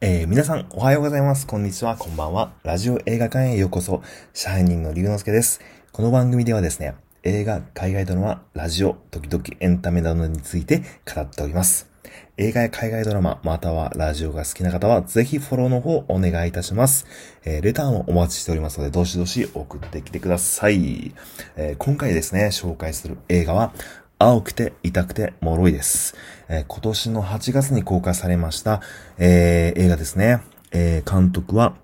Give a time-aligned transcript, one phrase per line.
[0.00, 1.44] えー、皆さん、おはようございます。
[1.44, 1.96] こんにちは。
[1.96, 2.52] こんばんは。
[2.62, 4.00] ラジオ映画館へようこそ。
[4.32, 5.60] 支配人の龍之介です。
[5.90, 11.90] この番組ではですね、映画、海外ドラマ、ラジオ、時々エンタメなどについて語っております。
[12.36, 17.04] 映画や海外ドラマ、またはラジオが好きな方は、ぜひフォローの方お願いいたします。
[17.44, 21.12] えー、レターもお待ちしておりますので、どしどし送ってきてください。
[21.56, 23.72] えー、今回ですね、紹介する映画は、
[24.20, 26.16] 青くて痛くて脆いです。
[26.48, 28.80] えー、今年の8月に公開されました、
[29.16, 30.42] えー、映画ですね。
[30.72, 31.76] えー、監督は、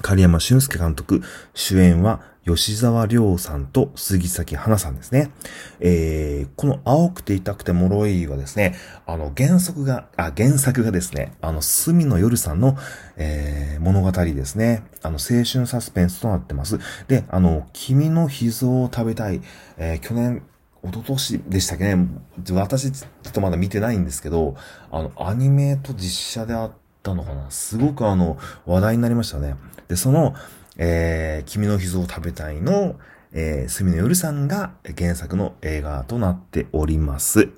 [0.00, 1.22] 狩山俊介監督、
[1.54, 5.30] 主演は吉沢亮さんと杉咲花さんですね。
[5.78, 8.74] えー、この青くて痛くて脆いはですね、
[9.06, 12.76] あの原作が、あ、原作がですね、あの、隅野夜さんの、
[13.16, 14.82] えー、物語ですね。
[15.02, 16.80] あの、青春サスペンスとなってます。
[17.06, 19.40] で、あの、君の秘蔵を食べたい、
[19.76, 20.42] えー、去年、
[20.84, 22.08] 一昨年でしたっけね。
[22.52, 24.56] 私、ちょっとまだ見てないんですけど、
[24.90, 27.50] あの、アニメと実写であったのかな。
[27.50, 28.36] すごくあの、
[28.66, 29.54] 話題になりましたね。
[29.88, 30.34] で、その、
[30.76, 32.96] えー、君の秘蔵を食べたいの、
[33.32, 37.50] えー、隅野夜さんが原作の映画となっております。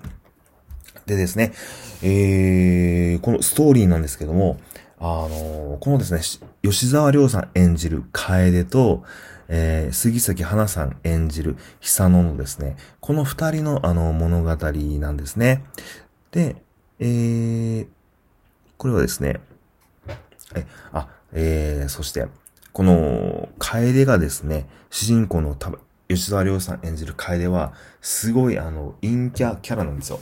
[1.07, 1.53] でですね、
[2.03, 4.59] えー、このストーリーなんですけども、
[4.99, 6.21] あのー、このですね、
[6.63, 9.03] 吉沢亮さん演じる楓と、
[9.49, 15.65] えー、杉咲花さん演じる久野のですね、この二人のあの物語なんですね。
[16.31, 16.57] で、
[16.99, 17.87] えー、
[18.77, 19.41] これはですね、
[20.55, 22.27] え、あ、えー、そして、
[22.73, 25.57] この、楓がですね、主人公の
[26.09, 30.21] 吉沢亮さん演じる楓は、すごいあの、陰キャキャラなんですよ。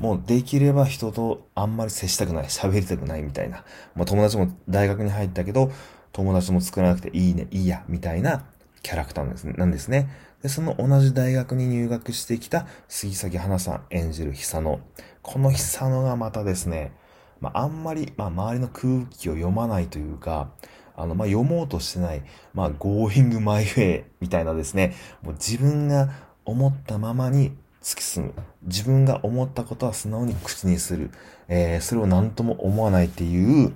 [0.00, 3.64] もうできれば人とあんまり接したくない、喋りたくないみたいな。
[3.94, 5.70] もう友達も大学に入ったけど、
[6.12, 8.44] 友達も作らなくていいね、いいや、みたいな
[8.82, 9.54] キャラクターなんですね。
[9.54, 10.10] ですね。
[10.42, 14.80] で、その同じ大学に入学してきた杉咲花さん演じる久野。
[15.22, 16.92] この久野がまたですね、
[17.40, 20.50] まあ、あんまり、まあ、周りの空気を読まないというか、
[20.96, 22.22] あの、まあ、読もうとしてない、
[22.54, 26.10] まあ、going my way みたいなですね、もう自分が
[26.44, 28.34] 思ったままに突き進む。
[28.62, 31.10] 自分が思ったことは素直に口にする。
[31.48, 33.74] えー、それを何とも思わないっていう、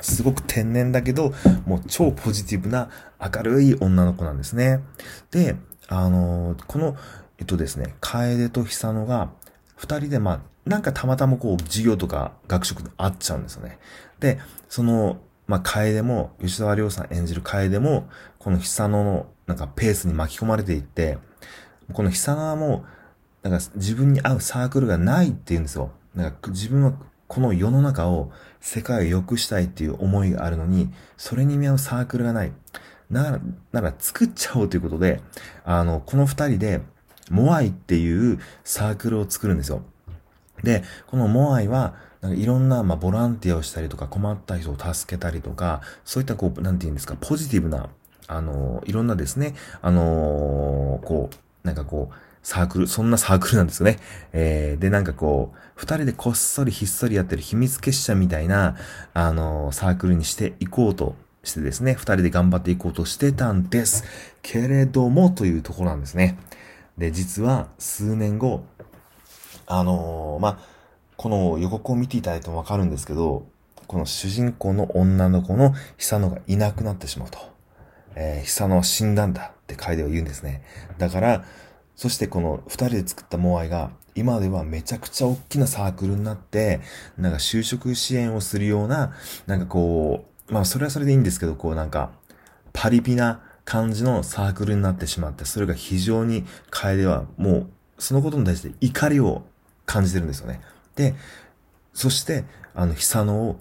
[0.00, 1.32] すごく天然だけど、
[1.66, 2.90] もう超ポジティブな
[3.20, 4.80] 明るい女の子なんですね。
[5.30, 5.56] で、
[5.88, 6.96] あのー、この、
[7.38, 9.30] えっとですね、楓と久野が、
[9.76, 13.78] 二人でまあ、なんかたまたまこう、授業とか学食で会っちゃうんですよね。
[14.20, 14.38] で、
[14.68, 21.18] その、まあ、楓も、吉沢亮さん演じる楓も、この久野の、なんかペースに巻き込まれていって、
[21.92, 22.84] この久野はも
[23.44, 25.90] う、なんか自分に合うサークルがないって言うんですよ。
[26.14, 26.92] なんか自分は
[27.30, 32.52] この世の中を、世界を良くしたいっていう思いがあるのに、それに見合うサークルがない。
[33.08, 35.20] なら、なら作っちゃおうということで、
[35.64, 36.80] あの、この二人で、
[37.30, 39.82] モアイっていうサークルを作るんですよ。
[40.64, 47.90] で、このモアイは、なんかいろんな、まあ、ボランティアをしたりとか、困った人を助けたりとか、そういったこう、なんて言うんですか、ポジティブな、
[48.26, 53.98] あの、いろんなですね、あのこう、なんかこう、サークル、そんなサークルなんですよね。
[54.32, 58.76] えー、で、なんかこう、二人でこっそりひっそりやってる秘密結社みたいな、
[59.12, 64.04] あのー、サークルにしていこうとしてですね、二人で頑張っていこうとしてたんです。
[64.42, 66.38] けれども、というところなんですね。
[66.96, 68.64] で、実は、数年後、
[69.66, 70.58] あのー、まあ、
[71.16, 73.46] この予告を見ていただいてもわかるんですけど、
[73.86, 77.38] この主人公の女の子の久野がいなくなってしまうと。
[78.14, 80.62] えー、久野は死んだんだって楓は言うんですね。
[80.98, 81.44] だから、
[82.00, 86.80] そしてこの二人で作ったモアイが、今ではめちゃくちゃ大きなサークルになって、
[87.18, 89.12] なんか就職支援をするような、
[89.46, 92.12] なんかこう、まあそれはそれでいいんですけど、こうなんか、
[92.72, 99.42] パリピな感じのサークルになってしまって、それが非常に楓はもう、そのことに対して怒りを
[99.84, 100.62] 感じてるんですよね。
[100.96, 101.14] で、
[101.92, 103.60] そして、あの、久野を、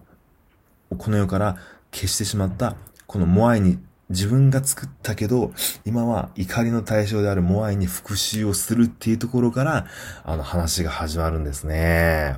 [0.98, 1.58] この世から
[1.92, 3.80] 消してしまった、このモアイに
[4.10, 5.52] 自分が作ったけど、
[5.86, 9.86] 今は怒りの対象であるモアイに復讐をするっていうところから、
[10.24, 12.38] あの話が始まるんですね。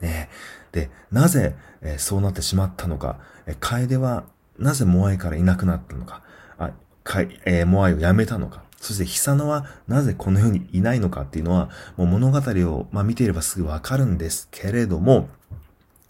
[0.00, 0.28] ね。
[0.72, 4.24] で、なぜ、えー、そうなってしまったのか、えー、楓は
[4.58, 6.22] なぜモアイからいなくなったのか、
[6.58, 6.72] あ、
[7.04, 15.28] か、えー、モアイを辞めたのか、そして久野はなぜこの世にいないのかっていうのは、もう物語を、まあ、見ていればすぐわかるんですけれども、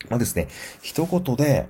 [0.08, 0.48] まあですね、
[0.80, 1.68] 一言で、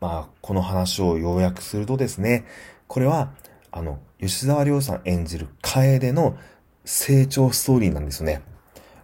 [0.00, 2.44] まあ、この話を要約するとですね、
[2.86, 3.32] これは、
[3.70, 6.36] あの、吉沢亮さん演じる楓の
[6.84, 8.42] 成長ストーリーなんですよね。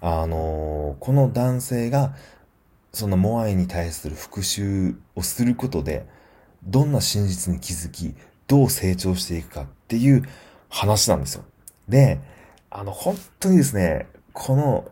[0.02, 2.14] あのこの男性が、
[2.92, 6.06] そのモアイに対する復讐をすることで、
[6.64, 8.14] どんな真実に気づき、
[8.46, 10.24] どう成長していくかっていう
[10.68, 11.44] 話なんですよ。
[11.88, 12.20] で、
[12.70, 14.90] あの、本当にですね、この、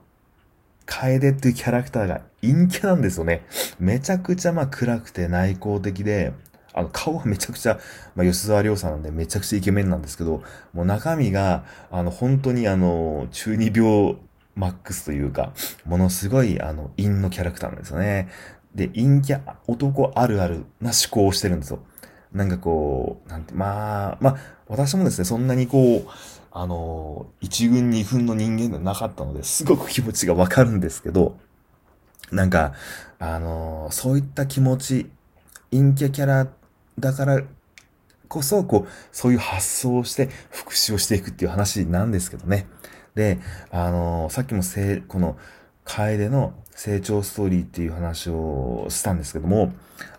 [0.86, 3.44] 楓っていうキャラクターが陰キャなんですよね。
[3.78, 6.32] めちゃくちゃまあ暗くて内向的で、
[6.78, 7.78] あの、顔はめちゃくちゃ、
[8.14, 10.42] まあ、吉沢亮さんなんでめちゃくちゃイケメンなんですけど、
[10.72, 14.16] もう中身が、あの、本当にあの、中二病
[14.54, 15.52] マックスというか、
[15.84, 18.28] ものすごい、あの、陰のキャラクターなんですよね。
[18.74, 21.80] で、陰キャ、男あるあるな思考をしてるんですよ。
[22.32, 24.36] なんかこう、なんて、まあ、まあ、
[24.68, 26.10] 私もですね、そんなにこう、
[26.52, 31.36] あの、一軍二分の人間ではなかったので、すごく気持ちがわかるんですけど、
[32.30, 32.74] なんか、
[33.18, 35.10] あの、そういった気持ち、
[35.70, 36.48] 陰キャキャラ
[36.98, 37.42] だから
[38.28, 42.66] こそ、こう、そういう発想をして復讐をしていくっていう話なんですけどね。
[43.14, 43.38] で、
[43.70, 45.36] あの、さっきもせこの、
[45.84, 49.72] 楓の成長ストーリーっていう話をしたんですけども、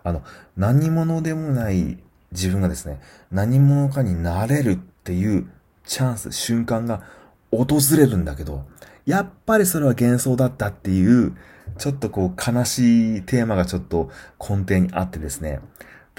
[0.03, 0.23] あの、
[0.57, 1.99] 何者でもない
[2.31, 2.99] 自分がですね、
[3.31, 5.47] 何者かになれるっていう
[5.85, 7.03] チャンス、瞬間が
[7.51, 8.65] 訪れるんだけど、
[9.05, 11.35] やっぱりそれは幻想だったっていう、
[11.77, 14.09] ちょっとこう悲しいテーマがちょっと
[14.39, 15.59] 根底にあってですね、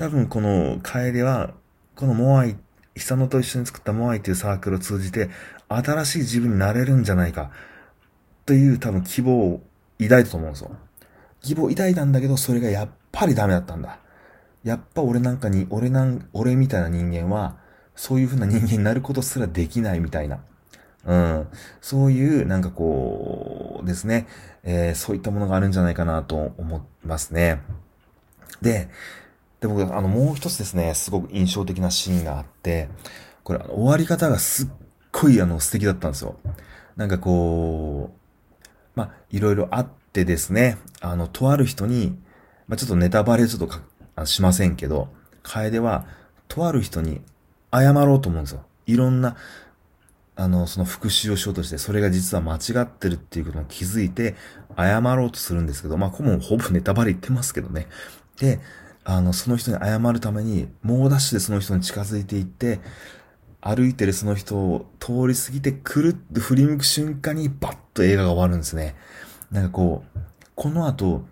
[0.01, 1.53] 多分この楓は、
[1.95, 2.57] このモアイ、
[2.95, 5.29] 久野と一緒に作ったモアイっていうサークルを通じて、
[5.69, 7.51] 新しい自分になれるんじゃないか、
[8.47, 9.63] という多分希望を
[10.01, 10.71] 抱いたと思うんですよ。
[11.43, 13.99] 希望を抱いたんだけど、それがやっぱりダメだったんだ。
[14.65, 17.59] やっぱ俺なんかに、俺なん、俺みたいな人間は、
[17.95, 20.41] そういう風な人間になることすらできないみたいな。
[21.05, 21.47] うん。
[21.83, 24.27] そういう、なんかこう、ですね、
[24.63, 27.61] えー、そういったものがあるんじゃないかなと思いますね。
[28.63, 28.89] で、
[29.61, 32.89] で、僕、あの、もう一つですね、すごく印象的なシーンがあって、
[33.45, 34.69] これ、あの終わり方がすっ
[35.13, 36.37] ごい、あの、素敵だったんですよ。
[36.97, 42.19] なんかこう、まあ、いろいろあってですね、あの、とある人に、
[42.69, 43.81] まあ、ちょっとネタバレちょっとか
[44.27, 45.09] しませんけど、
[45.43, 46.07] 楓は、
[46.49, 47.21] とある人に
[47.73, 48.65] 謝ろうと思うんですよ。
[48.87, 49.37] いろんな、
[50.37, 54.37] あの、その復讐をしようとして、それが実は間違ってるっていうことに気づいて、
[54.77, 57.89] 謝ろうとするんですけど、まあ、こもほぼネタバレ言ってますけどね。
[58.39, 58.61] で、
[59.05, 62.81] あの、その人に謝るために、猛ダッシュでその人に近づいていって、
[63.61, 68.95] 歩いてるその人を通り過ぎてくるって振り向く瞬間にバッと映画が終わるんですね。
[69.51, 70.21] なんかこう、
[70.55, 71.25] この後、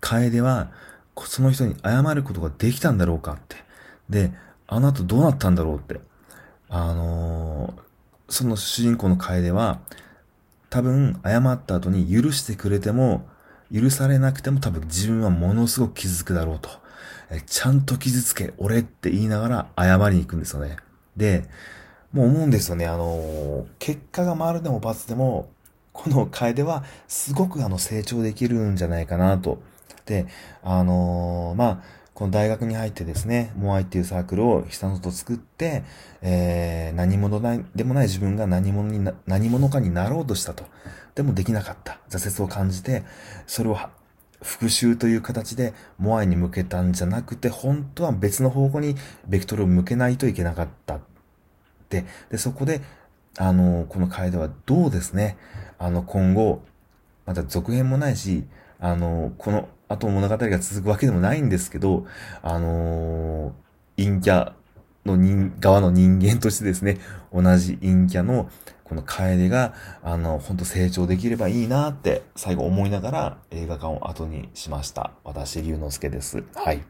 [0.00, 0.70] 楓は、
[1.16, 3.56] その人に謝ることができたんだろうかって。
[4.10, 4.32] で、
[4.66, 6.00] あの後どうなったんだろうって。
[6.68, 9.80] あのー、その主人公の楓は、
[10.70, 13.28] 多分謝った後に許してくれても、
[13.74, 16.70] 許されなくても多分自分はものすごく傷つくだろうと。
[17.30, 20.76] えちゃんと傷つけ、俺って言いながら謝りに行くんですよね。
[21.16, 21.48] で、
[22.12, 22.86] もう思うんですよね。
[22.86, 25.50] あの、結果が丸でも罰でも、
[25.92, 29.58] この楓はすごくあの成長できるんじゃないかなと。
[30.06, 30.26] で、
[30.62, 31.82] あのー、まあ、
[32.14, 35.82] この大学に入ってですね、モアイっていうサークルを久野と作って、
[36.22, 37.40] えー、何者
[37.74, 40.64] でもない自分が何者にな、何者かになろうとしたと。
[41.16, 41.98] でもできなかった。
[42.08, 43.02] 挫折を感じて、
[43.48, 43.76] それを
[44.40, 48.94] 復讐という形でモアイに向けたんじゃなくて、本当は別の方向に
[49.26, 51.00] ベクトルを向けないといけなかった。
[51.90, 52.80] で、でそこで、
[53.38, 55.36] あの、この楓はどうですね、
[55.78, 56.62] あの、今後、
[57.26, 58.44] また続編もないし、
[58.78, 62.06] あの、この後物語が続くわけでもないんですけど、
[62.42, 63.54] あの
[63.96, 64.52] 陰キャ
[65.04, 66.98] の人、側の人間としてですね、
[67.32, 68.50] 同じ陰キャの
[68.84, 75.12] この楓が、あの、ほんと成長できればいいなって最後思いながら映画館を後にしました。
[75.24, 76.44] 私、龍之介です。
[76.54, 76.82] はい。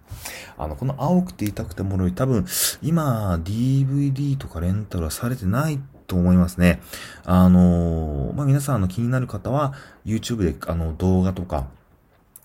[0.59, 2.47] あの、この青くて痛くてもろい、多分、
[2.83, 6.81] 今、DVD とかレンタルはされてないと思いますね。
[7.25, 9.73] あのまあ、皆さん、あの、気になる方は、
[10.05, 11.69] YouTube で、あの、動画とか、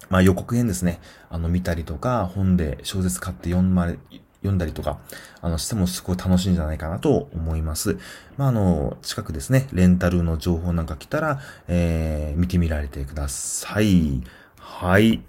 [0.10, 1.00] まあ、予告編ですね。
[1.30, 4.00] あの、見たりとか、本で小説買って読まれ、
[4.42, 5.00] 読んだりとか、
[5.42, 7.98] あの、してもすごい楽しいんじゃないかなと思います。
[8.38, 14.24] まあ、あの、近くですね、レンタルの情報なんか来たら、えー、見てみられてください。
[14.58, 15.22] はい。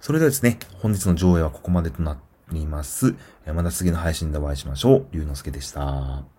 [0.00, 2.16] それではですね、本日の上映はここまでとなっ
[2.50, 3.14] ています。
[3.46, 5.06] また次の配信でお会いしましょう。
[5.12, 6.35] 龍之介でした。